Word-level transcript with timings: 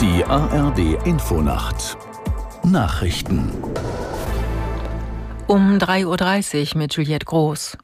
Die 0.00 0.24
ARD 0.24 1.04
Infonacht 1.04 1.96
Nachrichten 2.62 3.50
um 5.48 5.78
3.30 5.78 6.74
Uhr 6.74 6.78
mit 6.78 6.94
Juliette 6.94 7.24
Groß. 7.24 7.76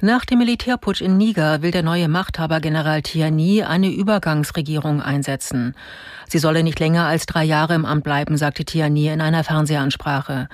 Nach 0.00 0.24
dem 0.24 0.38
Militärputsch 0.38 1.00
in 1.00 1.16
Niger 1.16 1.62
will 1.62 1.70
der 1.70 1.82
neue 1.82 2.08
Machthaber 2.08 2.60
General 2.60 3.02
Tiani 3.02 3.62
eine 3.62 3.90
Übergangsregierung 3.90 5.00
einsetzen. 5.00 5.74
Sie 6.28 6.38
solle 6.38 6.62
nicht 6.62 6.80
länger 6.80 7.04
als 7.06 7.26
drei 7.26 7.44
Jahre 7.44 7.74
im 7.74 7.84
Amt 7.84 8.04
bleiben, 8.04 8.36
sagte 8.36 8.64
Tiani 8.64 9.08
in 9.08 9.20
einer 9.20 9.44
Fernsehansprache. 9.44 10.48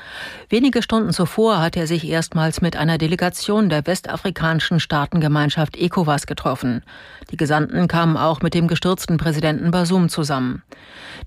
Wenige 0.49 0.83
Stunden 0.83 1.13
zuvor 1.13 1.61
hatte 1.61 1.81
er 1.81 1.87
sich 1.87 2.07
erstmals 2.07 2.61
mit 2.61 2.77
einer 2.77 2.99
Delegation 2.99 3.69
der 3.69 3.87
westafrikanischen 3.87 4.81
Staatengemeinschaft 4.81 5.77
ECOWAS 5.77 6.27
getroffen. 6.27 6.83
Die 7.31 7.37
Gesandten 7.37 7.89
kamen 7.89 8.17
auch 8.17 8.43
mit 8.43 8.55
dem 8.55 8.67
gestürzten 8.67 9.17
Präsidenten 9.17 9.71
Basum 9.71 10.09
zusammen. 10.09 10.63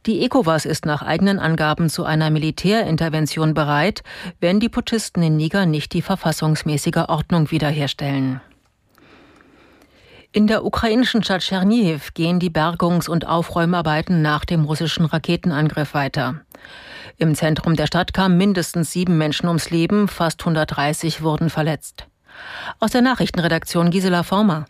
Die 0.06 0.24
ECOWAS 0.24 0.66
ist 0.66 0.86
nach 0.86 1.02
eigenen 1.02 1.40
Angaben 1.40 1.90
zu 1.90 2.04
einer 2.04 2.30
Militärintervention 2.30 3.54
bereit, 3.54 4.04
wenn 4.40 4.60
die 4.60 4.70
Putschisten 4.70 5.24
in 5.24 5.38
Niger 5.38 5.66
nicht 5.66 5.94
die 5.94 6.02
verfassungsmäßige 6.02 7.06
Ordnung 7.08 7.50
wiederherstellen. 7.54 8.42
In 10.34 10.48
der 10.48 10.66
ukrainischen 10.66 11.24
Stadt 11.24 11.42
Tschernihiv 11.42 12.16
gehen 12.16 12.40
die 12.40 12.50
Bergungs- 12.50 13.08
und 13.08 13.28
Aufräumarbeiten 13.28 14.24
nach 14.24 14.44
dem 14.44 14.66
russischen 14.66 15.06
Raketenangriff 15.06 15.94
weiter. 15.94 16.42
Im 17.18 17.36
Zentrum 17.36 17.76
der 17.76 17.86
Stadt 17.86 18.14
kamen 18.14 18.36
mindestens 18.36 18.92
sieben 18.92 19.18
Menschen 19.20 19.48
ums 19.48 19.70
Leben, 19.70 20.08
fast 20.08 20.42
130 20.42 21.22
wurden 21.22 21.52
verletzt. 21.52 22.08
Aus 22.80 22.90
der 22.90 23.04
Nachrichtenredaktion 23.04 23.92
Gisela 23.92 24.24
Former. 24.24 24.66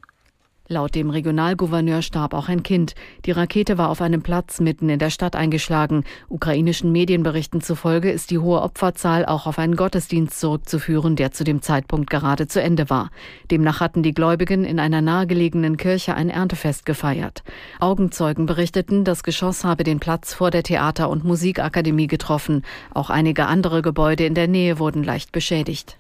Laut 0.74 0.96
dem 0.96 1.12
Regionalgouverneur 1.12 2.02
starb 2.02 2.34
auch 2.34 2.50
ein 2.50 2.64
Kind. 2.64 2.96
Die 3.26 3.32
Rakete 3.32 3.78
war 3.78 3.90
auf 3.90 4.02
einem 4.02 4.24
Platz 4.24 4.60
mitten 4.60 4.90
in 4.90 4.98
der 4.98 5.12
Stadt 5.12 5.36
eingeschlagen. 5.36 6.04
Ukrainischen 6.30 6.92
Medienberichten 6.92 7.62
zufolge 7.62 8.10
ist 8.10 8.32
die 8.32 8.40
hohe 8.40 8.60
Opferzahl 8.60 9.24
auch 9.24 9.46
auf 9.46 9.60
einen 9.60 9.76
Gottesdienst 9.76 10.40
zurückzuführen, 10.40 11.16
der 11.16 11.32
zu 11.32 11.44
dem 11.44 11.62
Zeitpunkt 11.62 12.10
gerade 12.10 12.48
zu 12.48 12.60
Ende 12.60 12.90
war. 12.90 13.12
Demnach 13.52 13.82
hatten 13.82 14.02
die 14.02 14.16
Gläubigen 14.16 14.66
in 14.66 14.80
einer 14.80 15.02
nahegelegenen 15.02 15.78
Kirche 15.78 16.16
ein 16.16 16.32
Erntefest 16.32 16.88
gefeiert. 16.88 17.44
Augenzeugen 17.80 18.48
berichteten, 18.48 19.04
das 19.04 19.22
Geschoss 19.22 19.64
habe 19.64 19.84
den 19.84 20.00
Platz 20.00 20.34
vor 20.34 20.50
der 20.50 20.64
Theater- 20.64 21.12
und 21.12 21.24
Musikakademie 21.24 22.08
getroffen. 22.08 22.64
Auch 22.96 23.12
einige 23.12 23.46
andere 23.46 23.84
Gebäude 23.84 24.26
in 24.26 24.34
der 24.34 24.48
Nähe 24.48 24.80
wurden 24.80 25.04
leicht 25.04 25.32
beschädigt. 25.32 26.00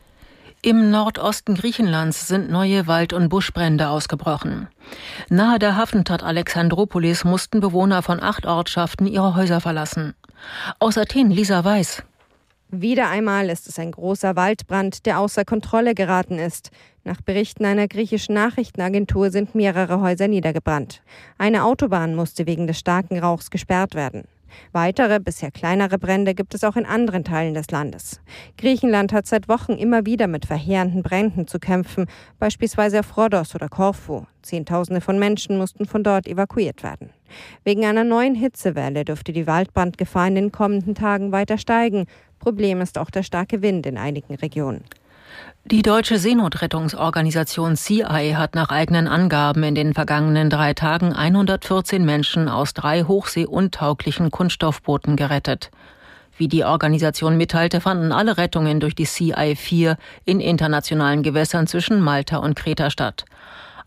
Im 0.66 0.92
Nordosten 0.92 1.56
Griechenlands 1.56 2.30
sind 2.30 2.50
neue 2.50 2.88
Wald- 2.88 3.12
und 3.12 3.28
Buschbrände 3.28 3.90
ausgebrochen. 3.90 4.70
Nahe 5.28 5.60
der 5.60 5.76
Hafenstadt 5.76 6.24
Alexandropolis 6.24 7.26
mussten 7.26 7.60
Bewohner 7.60 8.02
von 8.02 8.24
acht 8.24 8.46
Ortschaften 8.46 9.06
ihre 9.06 9.36
Häuser 9.36 9.60
verlassen. 9.60 10.14
Aus 10.80 10.98
Athen 10.98 11.32
Lisa 11.32 11.66
Weiß. 11.66 12.04
Wieder 12.70 13.10
einmal 13.10 13.50
ist 13.50 13.68
es 13.68 13.78
ein 13.78 13.92
großer 13.92 14.38
Waldbrand, 14.38 15.06
der 15.06 15.20
außer 15.20 15.44
Kontrolle 15.44 15.96
geraten 15.96 16.40
ist. 16.40 16.72
Nach 17.04 17.20
Berichten 17.20 17.66
einer 17.66 17.90
griechischen 17.90 18.34
Nachrichtenagentur 18.34 19.32
sind 19.32 19.56
mehrere 19.56 20.00
Häuser 20.00 20.30
niedergebrannt. 20.30 21.02
Eine 21.38 21.66
Autobahn 21.66 22.16
musste 22.16 22.48
wegen 22.48 22.68
des 22.68 22.80
starken 22.80 23.20
Rauchs 23.20 23.52
gesperrt 23.52 23.96
werden. 23.96 24.24
Weitere, 24.72 25.20
bisher 25.20 25.52
kleinere 25.52 25.98
Brände 25.98 26.34
gibt 26.34 26.54
es 26.54 26.64
auch 26.64 26.76
in 26.76 26.86
anderen 26.86 27.24
Teilen 27.24 27.54
des 27.54 27.72
Landes. 27.72 28.22
Griechenland 28.58 29.14
hat 29.14 29.28
seit 29.28 29.48
Wochen 29.48 29.74
immer 29.74 30.06
wieder 30.06 30.28
mit 30.28 30.46
verheerenden 30.46 31.04
Bränden 31.04 31.48
zu 31.48 31.60
kämpfen, 31.60 32.08
beispielsweise 32.40 33.00
auf 33.00 33.18
Rhodos 33.18 33.56
oder 33.56 33.70
Korfu. 33.70 34.26
Zehntausende 34.42 35.02
von 35.02 35.20
Menschen 35.20 35.58
mussten 35.58 35.86
von 35.86 36.04
dort 36.04 36.28
evakuiert 36.28 36.84
werden. 36.84 37.10
Wegen 37.64 37.86
einer 37.86 38.04
neuen 38.04 38.36
Hitzewelle 38.36 39.06
dürfte 39.06 39.34
die 39.34 39.48
Waldbrandgefahr 39.48 40.28
in 40.28 40.36
den 40.36 40.52
kommenden 40.52 40.96
Tagen 40.96 41.32
weiter 41.32 41.58
steigen. 41.58 42.06
Problem 42.40 42.82
ist 42.82 42.98
auch 42.98 43.10
der 43.10 43.24
starke 43.24 43.62
Wind 43.62 43.86
in 43.86 43.98
einigen 43.98 44.36
Regionen. 44.36 44.84
Die 45.66 45.82
deutsche 45.82 46.18
Seenotrettungsorganisation 46.18 47.78
CI 47.78 48.34
hat 48.36 48.54
nach 48.54 48.70
eigenen 48.70 49.08
Angaben 49.08 49.64
in 49.64 49.76
den 49.76 49.94
vergangenen 49.94 50.50
drei 50.50 50.74
Tagen 50.74 51.14
114 51.14 52.04
Menschen 52.04 52.50
aus 52.50 52.74
drei 52.74 53.04
hochseeuntauglichen 53.04 54.30
Kunststoffbooten 54.30 55.16
gerettet. 55.16 55.72
Wie 56.38 56.48
die 56.48 56.66
Organisation 56.66 57.38
mitteilte, 57.38 57.80
fanden 57.80 58.12
alle 58.12 58.38
Rettungen 58.38 58.80
durch 58.80 58.96
die 58.96 59.06
CI-4 59.06 59.98
in 60.26 60.40
internationalen 60.40 61.24
Gewässern 61.24 61.68
zwischen 61.68 62.02
Malta 62.02 62.38
und 62.38 62.56
Kreta 62.56 62.90
statt. 62.90 63.26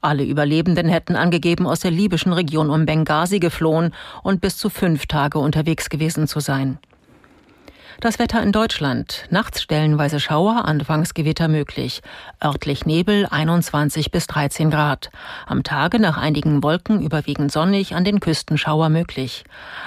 Alle 0.00 0.24
Überlebenden 0.24 0.88
hätten 0.88 1.16
angegeben, 1.16 1.66
aus 1.66 1.80
der 1.80 1.90
libyschen 1.90 2.32
Region 2.32 2.70
um 2.70 2.86
Benghazi 2.86 3.40
geflohen 3.40 3.92
und 4.22 4.40
bis 4.40 4.56
zu 4.56 4.70
fünf 4.70 5.06
Tage 5.06 5.38
unterwegs 5.38 5.90
gewesen 5.90 6.28
zu 6.28 6.40
sein. 6.40 6.78
Das 8.00 8.18
Wetter 8.18 8.42
in 8.42 8.52
Deutschland. 8.52 9.24
Nachts 9.30 9.62
stellenweise 9.62 10.20
Schauer, 10.20 10.66
anfangs 10.66 11.14
Gewitter 11.14 11.48
möglich. 11.48 12.02
Örtlich 12.44 12.84
Nebel 12.84 13.26
21 13.26 14.10
bis 14.10 14.26
13 14.26 14.70
Grad. 14.70 15.10
Am 15.46 15.62
Tage 15.62 15.98
nach 15.98 16.18
einigen 16.18 16.62
Wolken 16.62 17.00
überwiegend 17.00 17.50
sonnig, 17.50 17.94
an 17.94 18.04
den 18.04 18.20
Küsten 18.20 18.58
Schauer 18.58 18.90
möglich. 18.90 19.44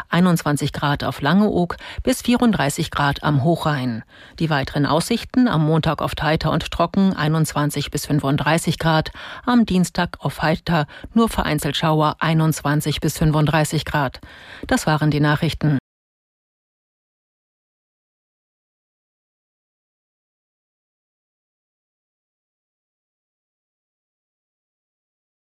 21 0.09 0.73
Grad 0.73 1.03
auf 1.03 1.21
Langeoog 1.21 1.77
bis 2.01 2.23
34 2.23 2.89
Grad 2.89 3.23
am 3.23 3.43
Hochrhein. 3.43 4.03
Die 4.39 4.49
weiteren 4.49 4.87
Aussichten 4.87 5.47
am 5.47 5.63
Montag 5.63 6.01
oft 6.01 6.23
heiter 6.23 6.51
und 6.51 6.71
trocken 6.71 7.13
21 7.13 7.91
bis 7.91 8.07
35 8.07 8.79
Grad. 8.79 9.11
Am 9.45 9.67
Dienstag 9.67 10.17
auf 10.21 10.41
heiter 10.41 10.87
nur 11.13 11.29
vereinzelt 11.29 11.77
Schauer 11.77 12.15
21 12.19 13.01
bis 13.01 13.19
35 13.19 13.85
Grad. 13.85 14.19
Das 14.65 14.87
waren 14.87 15.11
die 15.11 15.19
Nachrichten. 15.19 15.77